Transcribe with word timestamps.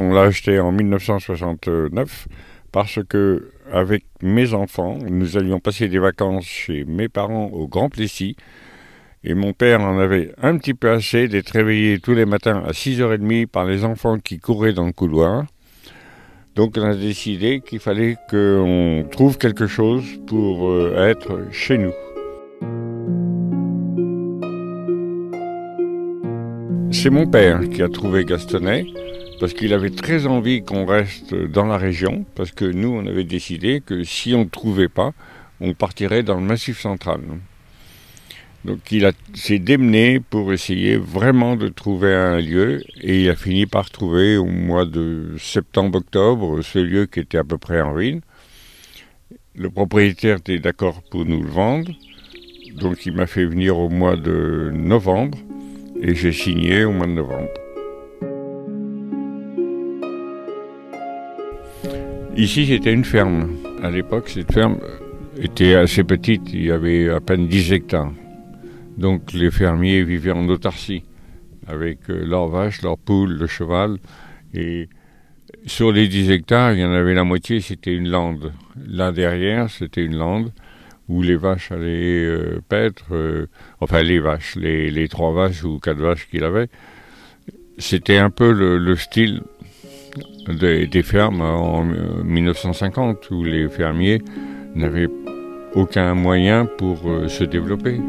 On 0.00 0.12
l'a 0.12 0.22
acheté 0.22 0.60
en 0.60 0.70
1969 0.70 2.28
parce 2.72 3.00
que 3.08 3.50
avec 3.72 4.04
mes 4.22 4.54
enfants, 4.54 4.98
nous 5.08 5.36
allions 5.36 5.58
passer 5.58 5.88
des 5.88 5.98
vacances 5.98 6.44
chez 6.44 6.84
mes 6.84 7.08
parents 7.08 7.46
au 7.46 7.66
Grand 7.66 7.88
Plessis. 7.88 8.36
Et 9.24 9.34
mon 9.34 9.52
père 9.52 9.80
en 9.80 9.98
avait 9.98 10.32
un 10.40 10.56
petit 10.56 10.74
peu 10.74 10.90
assez 10.90 11.28
d'être 11.28 11.50
réveillé 11.50 11.98
tous 11.98 12.14
les 12.14 12.26
matins 12.26 12.62
à 12.66 12.70
6h30 12.70 13.46
par 13.48 13.64
les 13.64 13.84
enfants 13.84 14.18
qui 14.18 14.38
couraient 14.38 14.72
dans 14.72 14.86
le 14.86 14.92
couloir. 14.92 15.44
Donc 16.54 16.74
on 16.76 16.82
a 16.82 16.94
décidé 16.94 17.60
qu'il 17.60 17.80
fallait 17.80 18.16
qu'on 18.30 19.04
trouve 19.10 19.36
quelque 19.36 19.66
chose 19.66 20.04
pour 20.26 20.70
euh, 20.70 21.08
être 21.08 21.48
chez 21.50 21.76
nous. 21.78 21.92
C'est 26.92 27.10
mon 27.10 27.26
père 27.26 27.60
qui 27.68 27.82
a 27.82 27.88
trouvé 27.88 28.24
Gastonnet 28.24 28.84
parce 29.40 29.54
qu'il 29.54 29.72
avait 29.72 29.90
très 29.90 30.26
envie 30.26 30.62
qu'on 30.62 30.84
reste 30.84 31.34
dans 31.34 31.64
la 31.64 31.78
région 31.78 32.26
parce 32.34 32.52
que 32.52 32.66
nous 32.66 32.90
on 32.90 33.06
avait 33.06 33.24
décidé 33.24 33.82
que 33.84 34.04
si 34.04 34.34
on 34.34 34.40
ne 34.40 34.50
trouvait 34.50 34.90
pas, 34.90 35.12
on 35.60 35.72
partirait 35.72 36.22
dans 36.22 36.34
le 36.34 36.42
massif 36.42 36.78
central. 36.78 37.22
Donc 38.66 38.92
il 38.92 39.10
s'est 39.32 39.58
démené 39.58 40.20
pour 40.20 40.52
essayer 40.52 40.96
vraiment 40.98 41.56
de 41.56 41.68
trouver 41.68 42.14
un 42.14 42.38
lieu 42.38 42.82
et 43.00 43.22
il 43.22 43.30
a 43.30 43.34
fini 43.34 43.64
par 43.64 43.88
trouver 43.88 44.36
au 44.36 44.44
mois 44.44 44.84
de 44.84 45.34
septembre-octobre 45.38 46.60
ce 46.60 46.78
lieu 46.78 47.06
qui 47.06 47.20
était 47.20 47.38
à 47.38 47.44
peu 47.44 47.56
près 47.56 47.80
en 47.80 47.94
ruine. 47.94 48.20
Le 49.54 49.70
propriétaire 49.70 50.36
était 50.36 50.58
d'accord 50.58 51.00
pour 51.10 51.24
nous 51.24 51.42
le 51.42 51.48
vendre, 51.48 51.90
donc 52.76 53.06
il 53.06 53.14
m'a 53.14 53.26
fait 53.26 53.46
venir 53.46 53.78
au 53.78 53.88
mois 53.88 54.16
de 54.16 54.70
novembre 54.74 55.38
et 56.02 56.14
j'ai 56.14 56.32
signé 56.32 56.84
au 56.84 56.92
mois 56.92 57.06
de 57.06 57.12
novembre. 57.12 57.48
Ici 62.36 62.66
c'était 62.66 62.92
une 62.92 63.04
ferme. 63.04 63.56
À 63.82 63.90
l'époque 63.90 64.28
cette 64.28 64.52
ferme 64.52 64.78
était 65.38 65.74
assez 65.74 66.04
petite, 66.04 66.52
il 66.52 66.64
y 66.64 66.70
avait 66.70 67.08
à 67.10 67.20
peine 67.20 67.48
10 67.48 67.72
hectares. 67.72 68.12
Donc 68.96 69.32
les 69.32 69.50
fermiers 69.50 70.02
vivaient 70.04 70.32
en 70.32 70.48
autarcie, 70.48 71.04
avec 71.66 72.10
euh, 72.10 72.24
leurs 72.24 72.48
vaches, 72.48 72.82
leurs 72.82 72.98
poules, 72.98 73.32
le 73.32 73.46
cheval. 73.46 73.98
Et 74.54 74.88
sur 75.66 75.92
les 75.92 76.08
10 76.08 76.30
hectares, 76.30 76.72
il 76.72 76.80
y 76.80 76.84
en 76.84 76.92
avait 76.92 77.14
la 77.14 77.24
moitié, 77.24 77.60
c'était 77.60 77.94
une 77.94 78.08
lande. 78.08 78.52
Là 78.86 79.12
derrière, 79.12 79.70
c'était 79.70 80.04
une 80.04 80.16
lande 80.16 80.52
où 81.10 81.22
les 81.22 81.36
vaches 81.36 81.72
allaient 81.72 82.24
euh, 82.24 82.60
paître, 82.68 83.06
euh, 83.10 83.46
enfin 83.80 84.02
les 84.02 84.20
vaches, 84.20 84.54
les, 84.54 85.08
trois 85.08 85.32
vaches 85.32 85.64
ou 85.64 85.78
quatre 85.78 85.98
vaches 85.98 86.28
qu'il 86.30 86.44
avait. 86.44 86.68
C'était 87.78 88.18
un 88.18 88.30
peu 88.30 88.52
le, 88.52 88.96
style 88.96 89.42
des, 90.48 91.02
fermes 91.02 91.40
en 91.40 91.84
1950, 91.84 93.30
où 93.30 93.44
les 93.44 93.68
fermiers 93.68 94.20
n'avaient 94.74 95.08
aucun 95.74 96.14
moyen 96.14 96.66
pour 96.66 96.98
se 97.28 97.44
développer. 97.44 98.00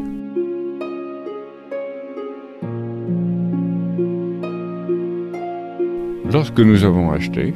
Lorsque 6.32 6.60
nous 6.60 6.84
avons 6.84 7.10
acheté, 7.10 7.52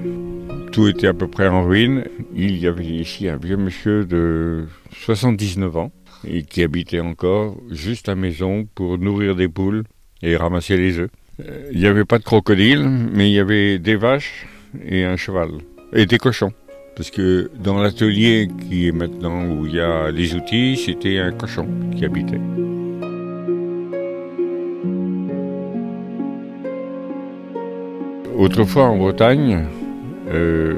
tout 0.71 0.87
était 0.89 1.07
à 1.07 1.15
peu 1.15 1.29
près 1.29 1.49
en 1.49 1.65
ruine. 1.65 2.05
Il 2.35 2.59
y 2.59 2.67
avait 2.67 2.85
ici 2.85 3.27
un 3.27 3.39
vieux 3.39 3.57
monsieur 3.57 4.05
de 4.05 4.67
79 4.93 5.77
ans 5.79 5.93
et 6.29 6.43
qui 6.43 6.63
habitait 6.63 7.01
encore 7.01 7.57
juste 7.71 8.11
à 8.11 8.13
la 8.13 8.21
maison 8.21 8.69
pour 8.75 8.99
nourrir 8.99 9.35
des 9.35 9.49
poules 9.49 9.85
et 10.21 10.37
ramasser 10.37 10.77
les 10.77 10.99
œufs. 10.99 11.11
Euh, 11.41 11.69
il 11.73 11.79
n'y 11.79 11.87
avait 11.87 12.05
pas 12.05 12.19
de 12.19 12.25
crocodile, 12.25 12.89
mais 12.89 13.29
il 13.29 13.35
y 13.35 13.39
avait 13.39 13.79
des 13.79 13.97
vaches 13.97 14.47
et 14.85 15.05
un 15.05 15.17
cheval 15.17 15.51
et 15.93 16.07
des 16.07 16.19
cochons. 16.19 16.53
Parce 16.97 17.11
que 17.11 17.51
dans 17.63 17.79
l'atelier 17.79 18.49
qui 18.69 18.89
est 18.89 18.93
maintenant 18.93 19.45
où 19.45 19.67
il 19.67 19.75
y 19.75 19.81
a 19.81 20.11
les 20.11 20.35
outils, 20.35 20.77
c'était 20.79 21.19
un 21.19 21.33
cochon 21.33 21.69
qui 21.95 22.07
habitait. 22.07 22.41
Autrefois 28.35 28.85
en 28.85 28.97
Bretagne, 28.97 29.67
euh, 30.29 30.75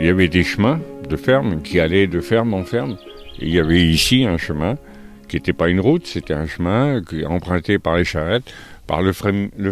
il 0.00 0.06
y 0.06 0.08
avait 0.08 0.28
des 0.28 0.42
chemins 0.42 0.80
de 1.08 1.16
ferme 1.16 1.60
qui 1.60 1.80
allaient 1.80 2.06
de 2.06 2.20
ferme 2.20 2.54
en 2.54 2.64
ferme. 2.64 2.96
il 3.40 3.48
y 3.48 3.58
avait 3.58 3.82
ici 3.82 4.24
un 4.24 4.38
chemin 4.38 4.76
qui 5.28 5.36
n'était 5.36 5.52
pas 5.52 5.68
une 5.68 5.80
route, 5.80 6.06
c'était 6.06 6.34
un 6.34 6.46
chemin 6.46 7.02
emprunté 7.26 7.78
par 7.78 7.96
les 7.96 8.04
charrettes, 8.04 8.52
par 8.88 9.02
le, 9.02 9.12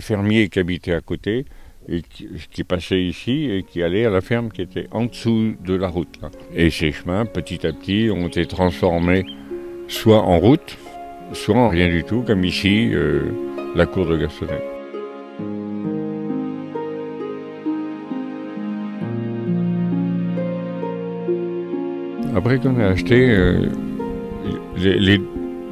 fermier 0.00 0.48
qui 0.48 0.58
habitait 0.60 0.92
à 0.92 1.00
côté 1.00 1.46
et 1.88 2.02
qui, 2.02 2.64
passait 2.64 3.02
ici 3.02 3.50
et 3.50 3.62
qui 3.62 3.82
allait 3.82 4.04
à 4.04 4.10
la 4.10 4.20
ferme 4.20 4.50
qui 4.50 4.60
était 4.60 4.86
en 4.90 5.06
dessous 5.06 5.54
de 5.64 5.74
la 5.74 5.88
route. 5.88 6.20
Et 6.54 6.70
ces 6.70 6.92
chemins, 6.92 7.24
petit 7.24 7.66
à 7.66 7.72
petit, 7.72 8.10
ont 8.12 8.28
été 8.28 8.44
transformés 8.46 9.24
soit 9.88 10.20
en 10.20 10.38
route, 10.38 10.76
soit 11.32 11.56
en 11.56 11.68
rien 11.68 11.88
du 11.88 12.04
tout, 12.04 12.22
comme 12.22 12.44
ici, 12.44 12.90
euh, 12.92 13.22
la 13.74 13.86
cour 13.86 14.06
de 14.06 14.16
Gastonnet. 14.18 14.62
Après 22.34 22.58
qu'on 22.58 22.78
a 22.78 22.88
acheté, 22.88 23.30
euh, 23.30 23.70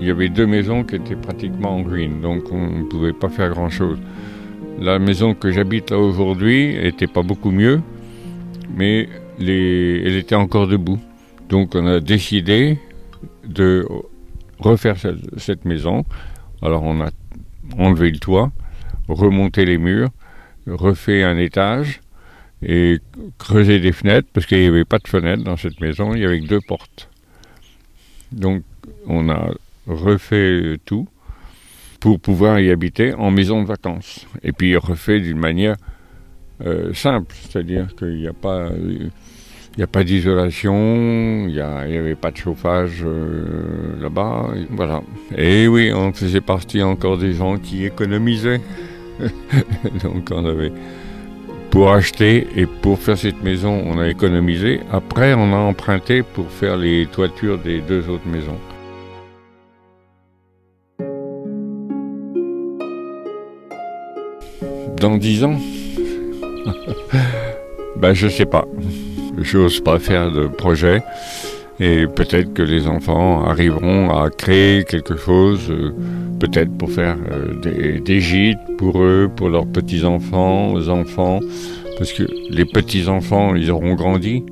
il 0.00 0.06
y 0.06 0.10
avait 0.10 0.28
deux 0.28 0.46
maisons 0.46 0.84
qui 0.84 0.96
étaient 0.96 1.16
pratiquement 1.16 1.76
en 1.76 1.82
ruine, 1.82 2.20
donc 2.20 2.50
on 2.52 2.78
ne 2.78 2.84
pouvait 2.84 3.12
pas 3.12 3.28
faire 3.28 3.50
grand-chose. 3.50 3.98
La 4.80 4.98
maison 4.98 5.34
que 5.34 5.52
j'habite 5.52 5.90
là 5.90 5.98
aujourd'hui 5.98 6.74
n'était 6.74 7.06
pas 7.06 7.22
beaucoup 7.22 7.50
mieux, 7.50 7.80
mais 8.76 9.08
elle 9.38 10.16
était 10.16 10.34
encore 10.34 10.66
debout. 10.66 11.00
Donc 11.48 11.74
on 11.74 11.86
a 11.86 12.00
décidé 12.00 12.78
de 13.46 13.86
refaire 14.58 14.96
cette 15.36 15.64
maison. 15.64 16.04
Alors 16.60 16.82
on 16.82 17.00
a 17.00 17.10
enlevé 17.78 18.10
le 18.10 18.18
toit, 18.18 18.50
remonté 19.08 19.64
les 19.64 19.78
murs, 19.78 20.10
refait 20.66 21.22
un 21.22 21.38
étage, 21.38 22.00
et 22.66 22.98
creuser 23.38 23.78
des 23.78 23.92
fenêtres 23.92 24.28
parce 24.32 24.46
qu'il 24.46 24.58
n'y 24.58 24.66
avait 24.66 24.86
pas 24.86 24.98
de 24.98 25.06
fenêtres 25.06 25.44
dans 25.44 25.56
cette 25.56 25.80
maison, 25.80 26.14
il 26.14 26.22
y 26.22 26.24
avait 26.24 26.40
que 26.40 26.46
deux 26.46 26.62
portes. 26.66 27.10
Donc 28.32 28.62
on 29.06 29.28
a 29.28 29.50
refait 29.86 30.78
tout 30.84 31.08
pour 32.00 32.20
pouvoir 32.20 32.60
y 32.60 32.70
habiter 32.70 33.14
en 33.14 33.30
maison 33.30 33.62
de 33.62 33.66
vacances. 33.66 34.26
Et 34.42 34.52
puis 34.52 34.76
refait 34.76 35.20
d'une 35.20 35.38
manière 35.38 35.76
euh, 36.64 36.92
simple, 36.94 37.34
c'est-à-dire 37.40 37.94
qu'il 37.96 38.16
n'y 38.16 38.28
a 38.28 38.32
pas... 38.32 38.68
Il 39.76 39.82
a 39.82 39.88
pas 39.88 40.04
d'isolation, 40.04 41.48
il 41.48 41.54
n'y 41.54 41.60
avait 41.60 42.14
pas 42.14 42.30
de 42.30 42.36
chauffage 42.36 43.02
euh, 43.04 44.00
là-bas, 44.00 44.50
voilà. 44.70 45.02
Et 45.36 45.66
oui, 45.66 45.92
on 45.92 46.12
faisait 46.12 46.40
partie 46.40 46.80
encore 46.80 47.18
des 47.18 47.32
gens 47.32 47.58
qui 47.58 47.84
économisaient. 47.84 48.60
Donc 50.04 50.30
on 50.30 50.44
avait 50.46 50.70
pour 51.70 51.90
acheter 51.90 52.46
et 52.54 52.66
pour 52.66 53.00
faire 53.00 53.18
cette 53.18 53.42
maison, 53.42 53.82
on 53.84 53.98
a 53.98 54.08
économisé. 54.08 54.78
Après, 54.92 55.34
on 55.34 55.52
a 55.52 55.56
emprunté 55.56 56.22
pour 56.22 56.48
faire 56.52 56.76
les 56.76 57.06
toitures 57.06 57.58
des 57.58 57.80
deux 57.80 58.08
autres 58.08 58.28
maisons. 58.28 58.58
Dans 65.00 65.16
dix 65.16 65.44
ans 65.44 65.58
Ben, 67.96 68.12
je 68.12 68.28
sais 68.28 68.46
pas. 68.46 68.66
J'ose 69.38 69.80
pas 69.80 69.98
faire 69.98 70.30
de 70.30 70.46
projet. 70.46 71.02
Et 71.80 72.06
peut-être 72.06 72.54
que 72.54 72.62
les 72.62 72.86
enfants 72.86 73.44
arriveront 73.44 74.10
à 74.10 74.30
créer 74.30 74.84
quelque 74.84 75.16
chose, 75.16 75.68
euh, 75.70 75.92
peut-être 76.38 76.70
pour 76.78 76.90
faire 76.90 77.16
euh, 77.32 77.54
des, 77.60 78.00
des, 78.00 78.20
gîtes 78.20 78.58
pour 78.78 79.02
eux, 79.02 79.28
pour 79.34 79.48
leurs 79.48 79.66
petits-enfants, 79.66 80.72
aux 80.72 80.88
enfants, 80.88 81.40
parce 81.98 82.12
que 82.12 82.22
les 82.48 82.64
petits-enfants, 82.64 83.56
ils 83.56 83.72
auront 83.72 83.94
grandi. 83.94 84.44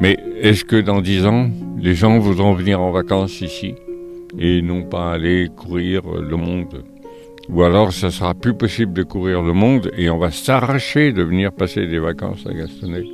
Mais 0.00 0.16
est-ce 0.40 0.64
que 0.64 0.76
dans 0.80 1.00
dix 1.00 1.26
ans, 1.26 1.50
les 1.78 1.94
gens 1.94 2.18
voudront 2.18 2.54
venir 2.54 2.80
en 2.80 2.90
vacances 2.90 3.40
ici 3.40 3.74
et 4.38 4.62
non 4.62 4.82
pas 4.82 5.12
aller 5.12 5.48
courir 5.56 6.02
le 6.06 6.36
monde? 6.36 6.82
Ou 7.52 7.62
alors, 7.62 7.92
ça 7.92 8.10
sera 8.10 8.34
plus 8.34 8.54
possible 8.54 8.92
de 8.92 9.02
courir 9.02 9.42
le 9.42 9.52
monde 9.52 9.90
et 9.96 10.08
on 10.08 10.18
va 10.18 10.30
s'arracher 10.30 11.12
de 11.12 11.22
venir 11.22 11.52
passer 11.52 11.86
des 11.86 11.98
vacances 11.98 12.46
à 12.46 12.52
Gastonnet. 12.52 13.04